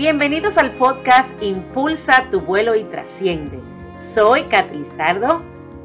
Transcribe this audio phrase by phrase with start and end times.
[0.00, 3.60] Bienvenidos al podcast Impulsa tu vuelo y trasciende.
[3.98, 5.42] Soy Kat Lizardo,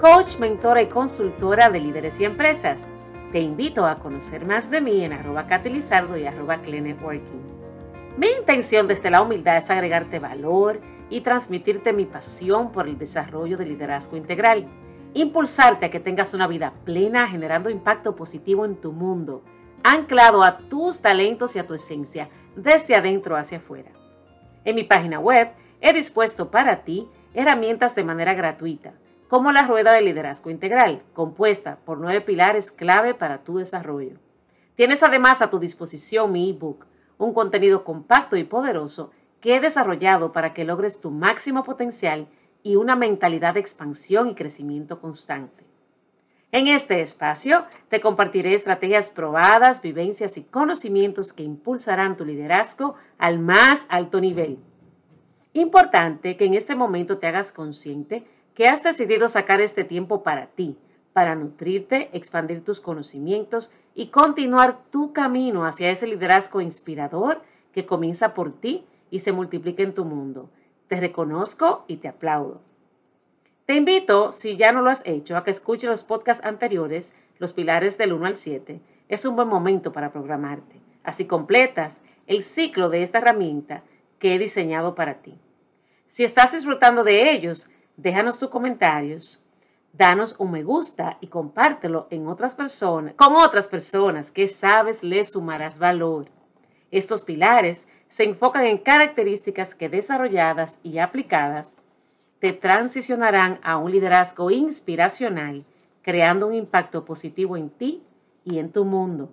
[0.00, 2.90] coach, mentora y consultora de líderes y empresas.
[3.32, 7.42] Te invito a conocer más de mí en arroba Lizardo y arroba Networking.
[8.16, 10.80] Mi intención desde la humildad es agregarte valor
[11.10, 14.66] y transmitirte mi pasión por el desarrollo del liderazgo integral.
[15.12, 19.42] Impulsarte a que tengas una vida plena generando impacto positivo en tu mundo,
[19.82, 22.30] anclado a tus talentos y a tu esencia,
[22.62, 23.90] desde adentro hacia afuera.
[24.64, 25.48] En mi página web
[25.80, 28.92] he dispuesto para ti herramientas de manera gratuita,
[29.28, 34.18] como la rueda de liderazgo integral, compuesta por nueve pilares clave para tu desarrollo.
[34.74, 36.86] Tienes además a tu disposición mi ebook,
[37.18, 42.26] un contenido compacto y poderoso que he desarrollado para que logres tu máximo potencial
[42.62, 45.67] y una mentalidad de expansión y crecimiento constante.
[46.50, 53.38] En este espacio te compartiré estrategias probadas, vivencias y conocimientos que impulsarán tu liderazgo al
[53.38, 54.58] más alto nivel.
[55.52, 60.46] Importante que en este momento te hagas consciente que has decidido sacar este tiempo para
[60.46, 60.78] ti,
[61.12, 68.32] para nutrirte, expandir tus conocimientos y continuar tu camino hacia ese liderazgo inspirador que comienza
[68.32, 70.48] por ti y se multiplica en tu mundo.
[70.88, 72.67] Te reconozco y te aplaudo.
[73.68, 77.52] Te invito, si ya no lo has hecho, a que escuches los podcasts anteriores, los
[77.52, 78.80] pilares del 1 al 7.
[79.10, 80.80] Es un buen momento para programarte.
[81.04, 83.82] Así completas el ciclo de esta herramienta
[84.18, 85.38] que he diseñado para ti.
[86.08, 89.44] Si estás disfrutando de ellos, déjanos tus comentarios,
[89.92, 95.32] danos un me gusta y compártelo en otras personas, con otras personas que sabes les
[95.32, 96.30] sumarás valor.
[96.90, 101.74] Estos pilares se enfocan en características que desarrolladas y aplicadas
[102.40, 105.64] te transicionarán a un liderazgo inspiracional,
[106.02, 108.02] creando un impacto positivo en ti
[108.44, 109.30] y en tu mundo.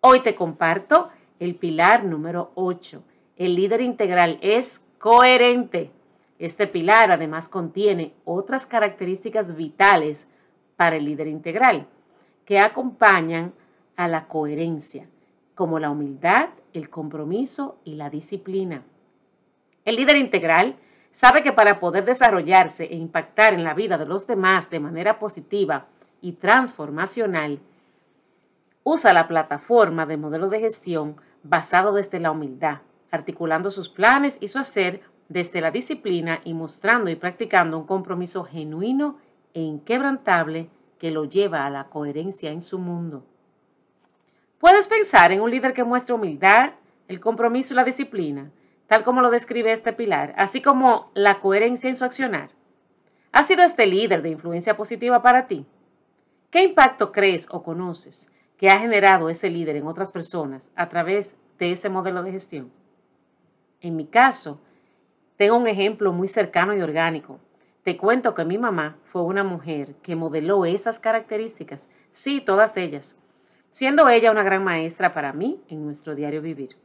[0.00, 3.02] Hoy te comparto el pilar número 8.
[3.36, 5.90] El líder integral es coherente.
[6.38, 10.26] Este pilar además contiene otras características vitales
[10.76, 11.86] para el líder integral
[12.46, 13.52] que acompañan
[13.96, 15.06] a la coherencia,
[15.54, 18.82] como la humildad, el compromiso y la disciplina.
[19.84, 20.76] El líder integral
[21.12, 25.18] sabe que para poder desarrollarse e impactar en la vida de los demás de manera
[25.18, 25.86] positiva
[26.20, 27.60] y transformacional,
[28.84, 32.78] usa la plataforma de modelo de gestión basado desde la humildad,
[33.10, 38.44] articulando sus planes y su hacer desde la disciplina y mostrando y practicando un compromiso
[38.44, 39.18] genuino
[39.54, 40.68] e inquebrantable
[40.98, 43.24] que lo lleva a la coherencia en su mundo.
[44.58, 46.72] Puedes pensar en un líder que muestra humildad,
[47.08, 48.50] el compromiso y la disciplina,
[48.90, 52.50] tal como lo describe este pilar, así como la coherencia en su accionar.
[53.30, 55.64] ¿Ha sido este líder de influencia positiva para ti?
[56.50, 61.36] ¿Qué impacto crees o conoces que ha generado ese líder en otras personas a través
[61.60, 62.72] de ese modelo de gestión?
[63.80, 64.60] En mi caso,
[65.36, 67.38] tengo un ejemplo muy cercano y orgánico.
[67.84, 73.16] Te cuento que mi mamá fue una mujer que modeló esas características, sí, todas ellas,
[73.70, 76.76] siendo ella una gran maestra para mí en nuestro diario vivir.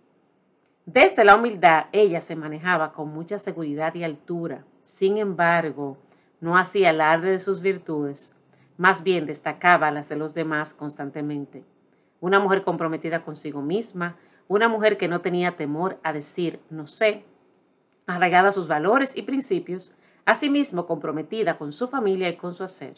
[0.85, 4.65] Desde la humildad, ella se manejaba con mucha seguridad y altura.
[4.83, 5.97] Sin embargo,
[6.41, 8.35] no hacía alarde de sus virtudes,
[8.77, 11.63] más bien destacaba las de los demás constantemente.
[12.19, 17.25] Una mujer comprometida consigo misma, una mujer que no tenía temor a decir no sé,
[18.05, 22.97] arraigada a sus valores y principios, asimismo comprometida con su familia y con su hacer.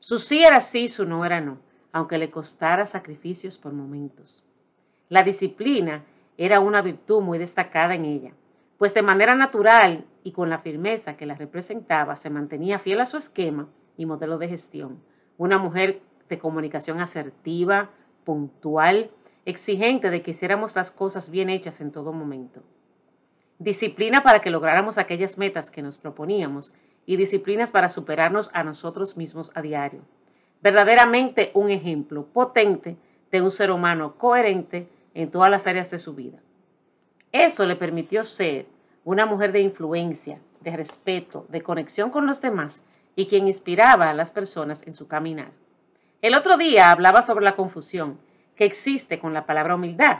[0.00, 1.58] Su sí era sí, su no era no,
[1.92, 4.42] aunque le costara sacrificios por momentos.
[5.08, 6.02] La disciplina
[6.38, 8.32] era una virtud muy destacada en ella,
[8.78, 13.06] pues de manera natural y con la firmeza que la representaba se mantenía fiel a
[13.06, 15.02] su esquema y modelo de gestión.
[15.36, 17.90] Una mujer de comunicación asertiva,
[18.24, 19.10] puntual,
[19.46, 22.62] exigente de que hiciéramos las cosas bien hechas en todo momento.
[23.58, 26.72] Disciplina para que lográramos aquellas metas que nos proponíamos
[27.04, 30.02] y disciplinas para superarnos a nosotros mismos a diario.
[30.62, 32.96] Verdaderamente un ejemplo potente
[33.32, 36.38] de un ser humano coherente en todas las áreas de su vida.
[37.32, 38.66] Eso le permitió ser
[39.02, 42.84] una mujer de influencia, de respeto, de conexión con los demás
[43.16, 45.50] y quien inspiraba a las personas en su caminar.
[46.22, 48.20] El otro día hablaba sobre la confusión
[48.54, 50.18] que existe con la palabra humildad,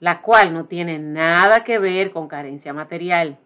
[0.00, 3.38] la cual no tiene nada que ver con carencia material.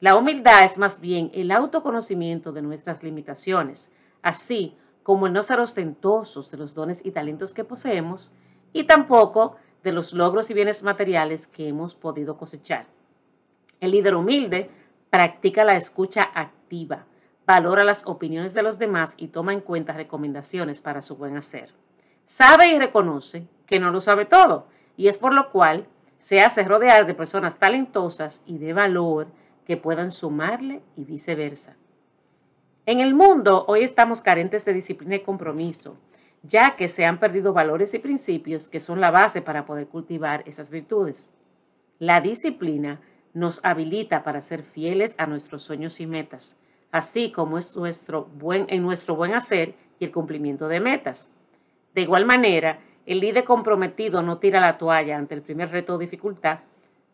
[0.00, 5.60] La humildad es más bien el autoconocimiento de nuestras limitaciones, así como el no ser
[5.60, 8.34] ostentosos de los dones y talentos que poseemos,
[8.72, 12.86] y tampoco de los logros y bienes materiales que hemos podido cosechar.
[13.80, 14.70] El líder humilde
[15.08, 17.06] practica la escucha activa,
[17.46, 21.70] valora las opiniones de los demás y toma en cuenta recomendaciones para su buen hacer.
[22.26, 24.66] Sabe y reconoce que no lo sabe todo
[24.96, 25.86] y es por lo cual
[26.20, 29.28] se hace rodear de personas talentosas y de valor
[29.66, 31.76] que puedan sumarle y viceversa.
[32.86, 35.96] En el mundo hoy estamos carentes de disciplina y compromiso,
[36.42, 40.42] ya que se han perdido valores y principios que son la base para poder cultivar
[40.46, 41.30] esas virtudes.
[41.98, 43.00] La disciplina
[43.34, 46.56] nos habilita para ser fieles a nuestros sueños y metas,
[46.90, 51.28] así como es nuestro buen, en nuestro buen hacer y el cumplimiento de metas.
[51.94, 55.98] De igual manera, el líder comprometido no tira la toalla ante el primer reto o
[55.98, 56.60] dificultad,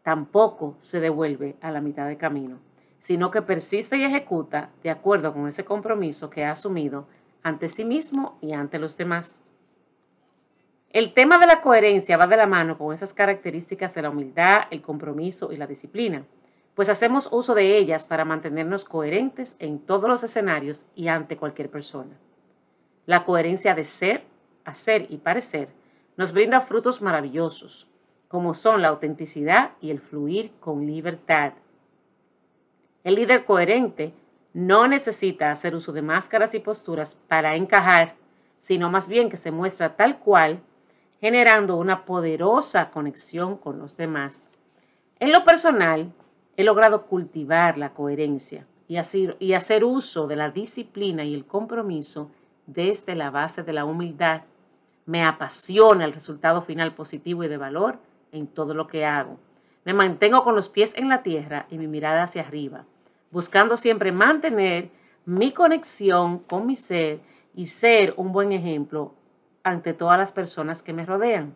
[0.02, 2.58] tampoco se devuelve a la mitad de camino,
[3.00, 7.08] sino que persiste y ejecuta de acuerdo con ese compromiso que ha asumido
[7.42, 9.40] ante sí mismo y ante los demás.
[10.90, 14.62] El tema de la coherencia va de la mano con esas características de la humildad,
[14.70, 16.24] el compromiso y la disciplina,
[16.74, 21.70] pues hacemos uso de ellas para mantenernos coherentes en todos los escenarios y ante cualquier
[21.70, 22.16] persona.
[23.06, 24.24] La coherencia de ser,
[24.64, 25.68] hacer y parecer
[26.16, 27.88] nos brinda frutos maravillosos,
[28.28, 31.52] como son la autenticidad y el fluir con libertad.
[33.04, 34.12] El líder coherente
[34.56, 38.14] no necesita hacer uso de máscaras y posturas para encajar,
[38.58, 40.62] sino más bien que se muestra tal cual,
[41.20, 44.50] generando una poderosa conexión con los demás.
[45.20, 46.10] En lo personal,
[46.56, 52.30] he logrado cultivar la coherencia y hacer, uso de la disciplina y el compromiso
[52.64, 54.44] desde la base de la humildad
[55.04, 57.98] me apasiona el resultado final positivo y de valor
[58.32, 59.38] en todo lo que hago.
[59.84, 62.86] Me mantengo con los pies en la tierra y mi mirada hacia arriba,
[63.36, 64.88] buscando siempre mantener
[65.26, 67.20] mi conexión con mi ser
[67.54, 69.12] y ser un buen ejemplo
[69.62, 71.54] ante todas las personas que me rodean.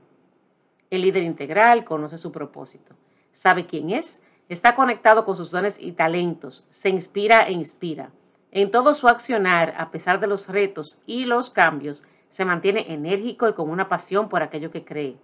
[0.90, 2.94] El líder integral conoce su propósito,
[3.32, 8.10] sabe quién es, está conectado con sus dones y talentos, se inspira e inspira.
[8.50, 13.48] En todo su accionar, a pesar de los retos y los cambios, se mantiene enérgico
[13.48, 15.16] y con una pasión por aquello que cree.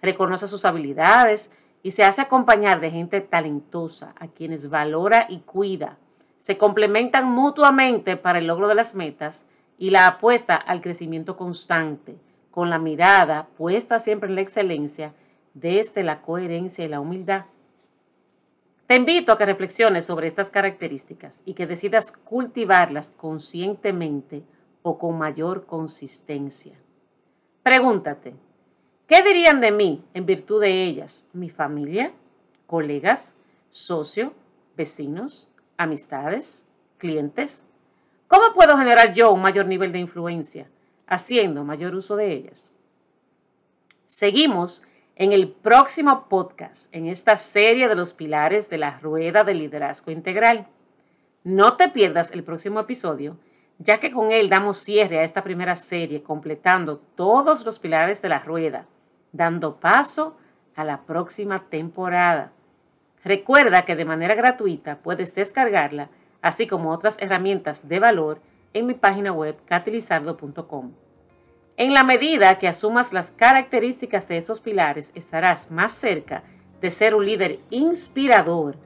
[0.00, 1.50] Reconoce sus habilidades
[1.82, 5.98] y se hace acompañar de gente talentosa, a quienes valora y cuida.
[6.38, 9.46] Se complementan mutuamente para el logro de las metas
[9.78, 12.16] y la apuesta al crecimiento constante,
[12.50, 15.12] con la mirada puesta siempre en la excelencia
[15.54, 17.46] desde la coherencia y la humildad.
[18.86, 24.44] Te invito a que reflexiones sobre estas características y que decidas cultivarlas conscientemente
[24.82, 26.78] o con mayor consistencia.
[27.64, 28.34] Pregúntate,
[29.06, 32.12] ¿qué dirían de mí en virtud de ellas mi familia,
[32.66, 33.34] colegas,
[33.70, 34.32] socio,
[34.76, 36.66] vecinos, amistades,
[36.98, 37.64] clientes?
[38.28, 40.68] ¿Cómo puedo generar yo un mayor nivel de influencia
[41.06, 42.70] haciendo mayor uso de ellas?
[44.06, 44.82] Seguimos
[45.14, 50.10] en el próximo podcast, en esta serie de los pilares de la rueda del liderazgo
[50.10, 50.66] integral.
[51.44, 53.36] No te pierdas el próximo episodio
[53.78, 58.28] ya que con él damos cierre a esta primera serie, completando todos los pilares de
[58.28, 58.86] la rueda,
[59.32, 60.36] dando paso
[60.74, 62.52] a la próxima temporada.
[63.24, 66.10] Recuerda que de manera gratuita puedes descargarla,
[66.42, 68.40] así como otras herramientas de valor,
[68.72, 70.92] en mi página web catilizardo.com.
[71.78, 76.42] En la medida que asumas las características de estos pilares, estarás más cerca
[76.80, 78.76] de ser un líder inspirador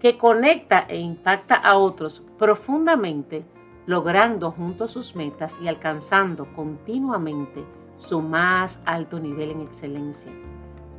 [0.00, 3.44] que conecta e impacta a otros profundamente
[3.86, 7.64] logrando juntos sus metas y alcanzando continuamente
[8.00, 10.32] su más alto nivel en excelencia.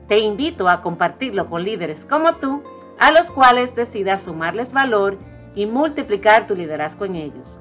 [0.08, 2.62] Te invito a compartirlo con líderes como tú,
[3.00, 5.18] a los cuales decidas sumarles valor
[5.56, 7.58] y multiplicar tu liderazgo en ellos.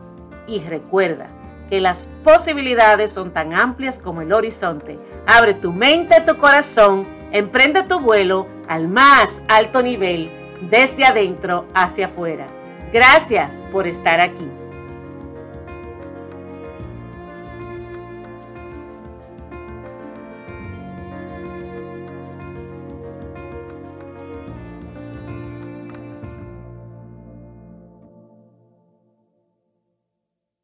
[0.47, 1.29] Y recuerda
[1.71, 4.99] que las posibilidades son tan amplias como el horizonte.
[5.27, 10.29] Abre tu mente, tu corazón, emprende tu vuelo al más alto nivel,
[10.69, 12.47] desde adentro hacia afuera.
[12.93, 14.47] Gracias por estar aquí.